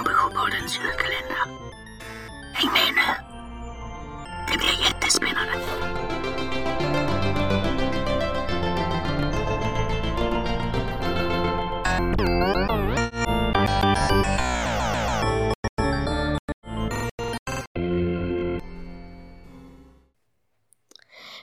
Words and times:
Pompelåpoddens 0.00 0.78
julkalender. 0.78 1.44
Häng 2.52 2.72
med 2.72 2.94
nu! 2.94 3.12
Det 4.52 4.58
blir 4.58 4.84
jättespännande! 4.84 5.54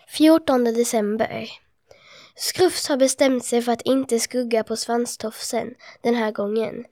Fjortonde 0.08 0.72
december. 0.72 1.50
Skrufs 2.36 2.90
har 2.90 2.98
bestämt 2.98 3.46
sig 3.46 3.62
för 3.62 3.72
att 3.72 3.82
inte 3.82 4.20
skugga 4.20 4.64
på 4.64 4.76
svanstofsen 4.76 5.74
den 6.02 6.16
här 6.16 6.32
gången. 6.32 6.86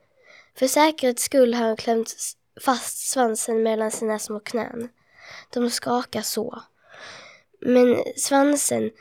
För 0.58 0.68
säkerhets 0.68 1.23
skull 1.23 1.54
har 1.54 1.68
hon 1.68 1.77
klämt 1.77 2.16
fast 2.62 3.09
svansen 3.09 3.63
mellan 3.63 3.91
sina 3.91 4.20
små 4.20 4.40
knän. 4.40 4.90
De 5.50 5.70
skakar 5.70 6.22
så. 6.22 6.62
Men 7.59 8.04
svansen 8.18 8.91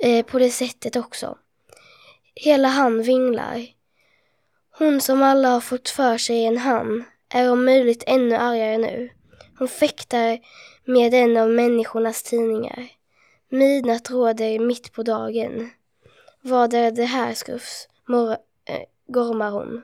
eh, 0.00 0.26
på 0.26 0.38
det 0.38 0.50
sättet 0.50 0.96
också. 0.96 1.38
Hela 2.34 2.68
han 2.68 3.02
vinglar. 3.02 3.66
Hon 4.78 5.00
som 5.00 5.22
alla 5.22 5.48
har 5.48 5.60
fått 5.60 5.88
för 5.88 6.18
sig 6.18 6.44
en 6.44 6.58
han 6.58 7.04
är 7.28 7.52
om 7.52 7.64
möjligt 7.64 8.04
ännu 8.06 8.36
argare 8.36 8.78
nu. 8.78 9.10
Hon 9.58 9.68
fäktar 9.68 10.38
med 10.84 11.14
en 11.14 11.36
av 11.36 11.50
människornas 11.50 12.22
tidningar. 12.22 12.88
Midnatt 13.48 14.10
råder 14.10 14.58
mitt 14.58 14.92
på 14.92 15.02
dagen. 15.02 15.70
Vad 16.40 16.74
är 16.74 16.90
det 16.90 17.04
här 17.04 17.34
skrufs? 17.34 17.88
Mor- 18.08 18.36
äh, 18.64 18.82
gormar 19.06 19.50
hon. 19.50 19.82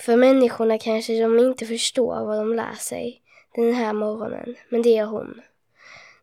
För 0.00 0.16
människorna 0.16 0.78
kanske 0.78 1.22
de 1.22 1.38
inte 1.38 1.66
förstår 1.66 2.24
vad 2.26 2.38
de 2.38 2.54
lär 2.54 2.74
sig 2.74 3.22
den 3.54 3.74
här 3.74 3.92
morgonen, 3.92 4.56
men 4.68 4.82
det 4.82 4.96
är 4.96 5.04
hon. 5.04 5.42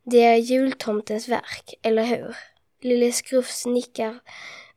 Det 0.03 0.23
är 0.23 0.35
jultomtens 0.35 1.27
verk, 1.27 1.73
eller 1.81 2.03
hur? 2.03 2.37
Lille 2.81 3.11
Skrufs 3.11 3.65
nickar 3.65 4.19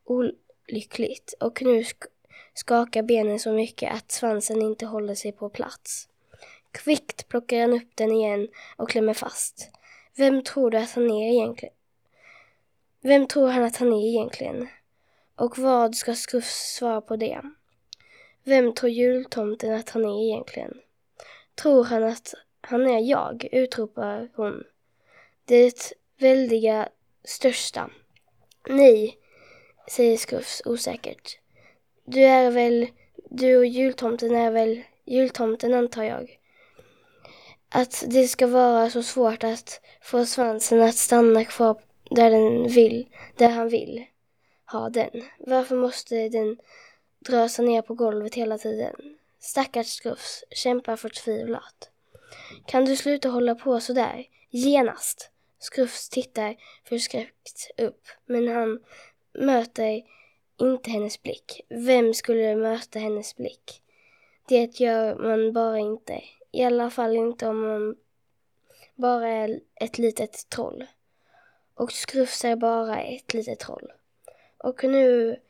olyckligt 0.05 1.35
och 1.41 1.63
nu 1.63 1.83
sk- 1.83 2.07
skakar 2.55 3.03
benen 3.03 3.39
så 3.39 3.53
mycket 3.53 3.95
att 3.95 4.13
svansen 4.13 4.63
inte 4.63 4.87
håller 4.87 5.15
sig 5.15 5.33
på 5.33 5.49
plats. 5.49 6.09
Kvickt 6.73 7.29
plockar 7.29 7.61
han 7.61 7.73
upp 7.73 7.89
den 7.95 8.13
igen 8.13 8.49
och 8.77 8.89
klämmer 8.91 9.15
fast. 9.15 9.71
Vem 10.17 10.43
tror 10.43 10.71
du 10.71 10.79
att 10.79 10.93
han 10.93 11.11
är 11.11 11.33
egentligen? 11.33 11.75
Vem 13.01 13.27
tror 13.27 13.49
han 13.49 13.63
att 13.65 13.77
han 13.77 13.93
är 13.93 14.09
egentligen? 14.09 14.69
Och 15.37 15.59
vad 15.59 15.95
ska 15.95 16.15
Skrufs 16.15 16.75
svara 16.77 17.01
på 17.01 17.17
det? 17.17 17.43
Vem 18.49 18.73
tror 18.73 18.91
jultomten 18.91 19.75
att 19.75 19.91
han 19.91 20.05
är 20.05 20.25
egentligen? 20.25 20.81
Tror 21.55 21.85
han 21.85 22.03
att 22.03 22.35
han 22.61 22.87
är 22.87 22.99
jag? 22.99 23.49
utropar 23.53 24.29
hon. 24.35 24.65
Det 25.45 25.93
väldiga 26.19 26.89
största. 27.25 27.91
Nej, 28.69 29.19
säger 29.91 30.17
Skrufs 30.17 30.63
osäkert. 30.65 31.39
Du 32.05 32.21
är 32.21 32.51
väl, 32.51 32.87
du 33.31 33.57
och 33.57 33.67
jultomten 33.67 34.35
är 34.35 34.51
väl 34.51 34.83
jultomten 35.05 35.75
antar 35.75 36.03
jag. 36.03 36.39
Att 37.69 38.05
det 38.07 38.29
ska 38.29 38.47
vara 38.47 38.91
så 38.91 39.03
svårt 39.03 39.45
att 39.45 39.81
få 40.03 40.27
svansen 40.27 40.83
att 40.83 40.97
stanna 40.97 41.45
kvar 41.45 41.81
där 42.11 42.31
den 42.31 42.69
vill, 42.69 43.09
där 43.37 43.49
han 43.49 43.69
vill 43.69 44.05
ha 44.73 44.89
den. 44.89 45.23
Varför 45.39 45.77
måste 45.77 46.29
den 46.29 46.59
dra 47.19 47.49
sig 47.49 47.65
ner 47.65 47.83
på 47.83 47.95
golvet 47.95 48.35
hela 48.35 48.59
tiden? 48.59 48.95
Stackars 49.39 49.87
Skrufs 49.87 50.45
kämpar 50.51 50.97
förtvivlat. 50.97 51.91
Kan 52.67 52.85
du 52.85 52.97
sluta 52.97 53.29
hålla 53.29 53.55
på 53.55 53.81
så 53.81 53.93
där? 53.93 54.27
Genast! 54.51 55.31
Skrufs 55.59 56.09
tittar 56.09 56.57
förskräckt 56.85 57.71
upp, 57.77 58.09
men 58.27 58.49
han 58.49 58.81
möter 59.33 60.03
inte 60.61 60.91
hennes 60.91 61.23
blick. 61.23 61.61
Vem 61.69 62.15
skulle 62.15 62.57
möta 62.57 62.99
hennes 62.99 63.37
blick? 63.37 63.83
Det 64.49 64.81
gör 64.81 65.15
man 65.15 65.53
bara 65.53 65.79
inte. 65.79 66.23
I 66.53 66.65
alla 66.65 66.91
fall 66.91 67.17
inte 67.17 67.49
om 67.49 67.61
man 67.61 67.97
bara 68.95 69.29
är 69.29 69.61
ett 69.75 69.99
litet 69.99 70.49
troll. 70.49 70.87
Och 71.75 71.93
Skrufs 71.93 72.45
är 72.45 72.57
bara 72.57 73.03
ett 73.03 73.35
litet 73.35 73.59
troll. 73.59 73.93
Och 74.59 74.85
nu 74.85 75.41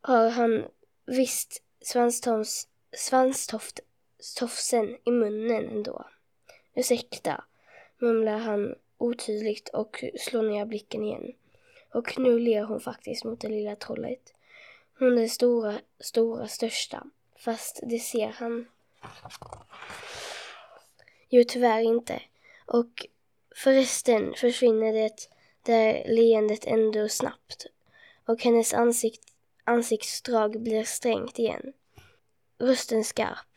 har 0.00 0.28
han 0.28 0.64
visst 1.08 1.62
svanstofs, 1.80 2.68
svanstofsen 2.92 4.96
i 5.04 5.10
munnen 5.10 5.68
ändå. 5.68 6.04
Ursäkta, 6.74 7.44
mumlar 7.98 8.38
han 8.38 8.74
otydligt 8.98 9.68
och 9.68 10.04
slår 10.20 10.42
ner 10.42 10.64
blicken 10.64 11.04
igen. 11.04 11.32
Och 11.92 12.18
nu 12.18 12.38
ler 12.38 12.62
hon 12.62 12.80
faktiskt 12.80 13.24
mot 13.24 13.40
det 13.40 13.48
lilla 13.48 13.76
trollet. 13.76 14.34
Hon 14.98 15.18
är 15.18 15.28
stora, 15.28 15.80
stora, 16.00 16.48
största. 16.48 17.06
Fast 17.36 17.80
det 17.82 17.98
ser 17.98 18.28
han 18.28 18.66
ju 21.28 21.44
tyvärr 21.44 21.80
inte. 21.80 22.22
Och 22.66 23.06
förresten 23.54 24.34
försvinner 24.34 24.92
det 24.92 25.28
där 25.62 26.04
leendet 26.06 26.64
ändå 26.64 27.08
snabbt. 27.08 27.66
Och 28.26 28.42
hennes 28.42 28.74
ansikte 28.74 29.27
ansiktsdrag 29.68 30.62
blir 30.62 30.84
strängt 30.84 31.38
igen. 31.38 31.72
Rösten 32.58 33.04
skarp 33.04 33.48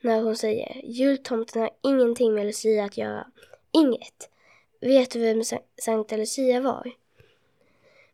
när 0.00 0.22
hon 0.22 0.36
säger 0.36 0.80
jultomten 0.84 1.62
har 1.62 1.70
ingenting 1.82 2.34
med 2.34 2.46
Lucia 2.46 2.84
att 2.84 2.96
göra. 2.96 3.26
Inget. 3.72 4.30
Vet 4.80 5.10
du 5.10 5.20
vem 5.20 5.42
Sankta 5.82 6.16
Lucia 6.16 6.60
var? 6.60 6.92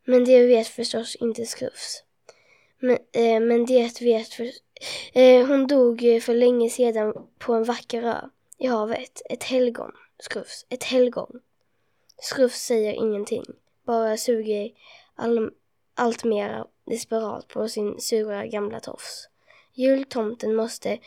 Men 0.05 0.25
det 0.25 0.47
vet 0.47 0.67
förstås 0.67 1.17
inte 1.17 1.47
Skrufs. 1.47 2.05
Men, 2.79 2.99
eh, 3.13 3.41
men 3.41 3.67
det 3.67 4.01
vet 4.01 4.29
för... 4.29 4.51
Eh, 5.13 5.47
hon 5.47 5.67
dog 5.67 6.23
för 6.23 6.34
länge 6.34 6.71
sedan 6.71 7.15
på 7.39 7.55
en 7.55 7.65
vacker 7.65 8.03
ö 8.03 8.29
i 8.59 8.67
havet. 8.67 9.23
Ett 9.31 9.45
helgon, 9.45 9.93
Skrufs. 10.19 10.67
Ett 10.69 10.84
helgon. 10.84 11.41
Skrufs 12.23 12.65
säger 12.65 12.93
ingenting. 12.93 13.45
Bara 13.84 14.17
suger 14.17 14.71
all, 15.15 15.51
allt 15.95 16.25
mera 16.25 16.67
desperat 16.84 17.48
på 17.48 17.69
sin 17.69 18.00
sura 18.00 18.47
gamla 18.47 18.81
tofs. 18.81 19.28
Jultomten 19.72 20.54
måste 20.54 20.98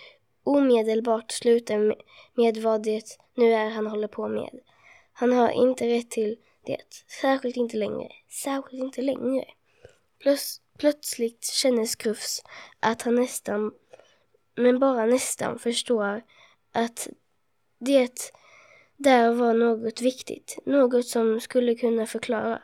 omedelbart 0.43 1.31
sluta 1.31 1.77
med, 2.33 2.57
vad 2.57 2.83
det 2.83 3.17
nu 3.33 3.53
är 3.53 3.69
han 3.69 3.87
håller 3.87 4.07
på 4.07 4.27
med. 4.27 4.59
Han 5.13 5.33
har 5.33 5.49
inte 5.49 5.87
rätt 5.87 6.11
till 6.11 6.37
det. 6.65 6.77
Särskilt 7.21 7.57
inte 7.57 7.77
längre. 7.77 8.09
Särskilt 8.29 8.83
inte 8.83 9.01
längre. 9.01 9.45
Plöts, 10.19 10.61
plötsligt 10.77 11.45
känner 11.45 11.85
Skrufs 11.85 12.43
att 12.79 13.01
han 13.01 13.15
nästan, 13.15 13.71
men 14.55 14.79
bara 14.79 15.05
nästan, 15.05 15.59
förstår 15.59 16.21
att 16.71 17.07
det 17.79 18.31
där 18.97 19.33
var 19.33 19.53
något 19.53 20.01
viktigt. 20.01 20.57
Något 20.65 21.07
som 21.07 21.41
skulle 21.41 21.75
kunna 21.75 22.05
förklara. 22.05 22.61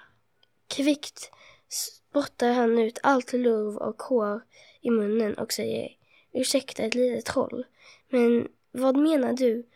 Kvickt 0.67 1.31
spottar 1.71 2.51
han 2.51 2.79
ut 2.79 2.99
allt 3.03 3.33
lurv 3.33 3.77
och 3.77 4.01
hår 4.01 4.41
i 4.81 4.89
munnen 4.89 5.33
och 5.37 5.53
säger 5.53 5.97
Ursäkta 6.33 6.83
ett 6.83 6.95
litet 6.95 7.25
troll, 7.25 7.65
men 8.09 8.47
vad 8.71 8.97
menar 8.97 9.33
du 9.33 9.67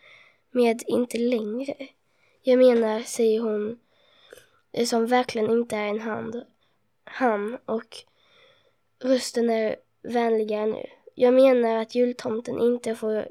med 0.50 0.82
inte 0.86 1.18
längre? 1.18 1.88
Jag 2.42 2.58
menar, 2.58 3.00
säger 3.00 3.40
hon, 3.40 3.78
som 4.86 5.06
verkligen 5.06 5.50
inte 5.50 5.76
är 5.76 5.86
en 5.86 6.00
hand, 6.00 6.44
han 7.04 7.58
och 7.66 7.96
rösten 8.98 9.50
är 9.50 9.76
vänligare 10.02 10.66
nu. 10.66 10.86
Jag 11.14 11.34
menar 11.34 11.76
att 11.76 11.94
jultomten 11.94 12.60
inte 12.60 12.94
får 12.94 13.28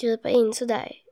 gripa 0.00 0.28
in 0.28 0.54
sådär. 0.54 1.02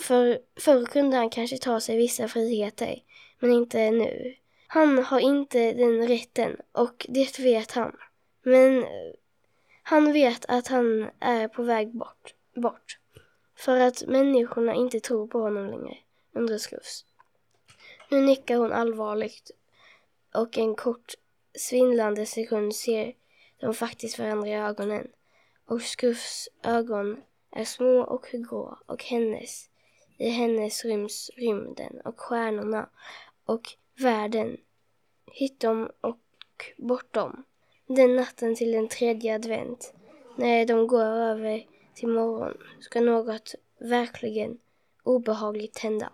För 0.00 0.38
förr 0.56 0.84
kunde 0.84 1.16
han 1.16 1.30
kanske 1.30 1.58
ta 1.58 1.80
sig 1.80 1.96
vissa 1.96 2.28
friheter, 2.28 3.02
men 3.38 3.52
inte 3.52 3.90
nu. 3.90 4.34
Han 4.74 4.98
har 4.98 5.20
inte 5.20 5.72
den 5.72 6.08
rätten 6.08 6.56
och 6.72 7.06
det 7.08 7.38
vet 7.38 7.72
han. 7.72 7.96
Men 8.42 8.82
eh, 8.82 9.12
han 9.82 10.12
vet 10.12 10.44
att 10.48 10.68
han 10.68 11.10
är 11.20 11.48
på 11.48 11.62
väg 11.62 11.96
bort. 11.96 12.34
bort. 12.54 12.98
För 13.54 13.80
att 13.80 14.02
människorna 14.06 14.74
inte 14.74 15.00
tror 15.00 15.26
på 15.26 15.40
honom 15.40 15.66
längre, 15.66 15.98
undrar 16.32 16.58
Skrufs. 16.58 17.04
Nu 18.10 18.20
nickar 18.20 18.56
hon 18.56 18.72
allvarligt 18.72 19.50
och 20.34 20.58
en 20.58 20.74
kort 20.74 21.14
svindlande 21.54 22.26
sekund 22.26 22.74
ser 22.74 23.14
de 23.60 23.74
faktiskt 23.74 24.18
varandra 24.18 24.48
i 24.48 24.54
ögonen. 24.54 25.08
Och 25.66 25.82
Skrufs 25.82 26.48
ögon 26.62 27.22
är 27.50 27.64
små 27.64 28.00
och 28.00 28.26
grå 28.32 28.78
och 28.86 29.04
hennes, 29.04 29.70
i 30.18 30.28
hennes 30.28 30.84
ryms 30.84 31.30
rymden 31.36 32.00
och 32.04 32.20
stjärnorna 32.20 32.88
och 33.44 33.76
världen, 34.02 34.56
hitom 35.32 35.90
och 36.00 36.18
bortom. 36.76 37.44
Den 37.86 38.16
natten 38.16 38.54
till 38.54 38.72
den 38.72 38.88
tredje 38.88 39.34
advent, 39.34 39.94
när 40.36 40.66
de 40.66 40.86
går 40.86 41.04
över 41.04 41.66
till 41.94 42.08
morgon, 42.08 42.56
ska 42.80 43.00
något 43.00 43.54
verkligen 43.78 44.58
obehagligt 45.02 45.78
hända. 45.78 46.12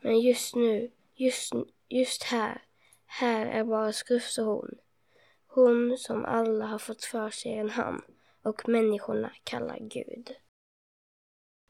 Men 0.00 0.20
just 0.20 0.54
nu, 0.54 0.90
just 1.14 1.52
just 1.88 2.22
här, 2.22 2.62
här 3.06 3.46
är 3.46 3.64
bara 3.64 3.92
Skrufs 3.92 4.38
och 4.38 4.44
hon. 4.46 4.74
Hon 5.46 5.98
som 5.98 6.24
alla 6.24 6.66
har 6.66 6.78
fått 6.78 7.04
för 7.04 7.30
sig 7.30 7.52
en 7.52 7.70
han 7.70 8.02
och 8.42 8.68
människorna 8.68 9.32
kallar 9.44 9.78
Gud. 9.80 10.30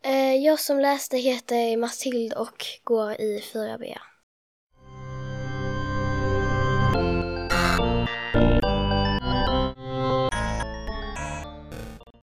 Eh, 0.04 0.34
jag 0.34 0.60
som 0.60 0.80
läste 0.80 1.16
heter 1.16 1.76
Matilda 1.76 2.40
och 2.40 2.64
går 2.84 3.12
i 3.12 3.40
4B. 3.40 3.98